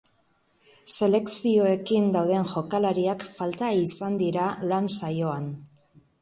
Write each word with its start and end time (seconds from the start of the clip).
Selekzioekin 0.93 2.07
dauden 2.15 2.47
jokalariak 2.53 3.27
falta 3.35 3.69
izan 3.83 4.17
dira 4.23 4.49
lan-saioan. 4.73 5.47